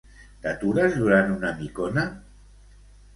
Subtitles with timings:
[0.45, 2.07] T'atures durant una micona?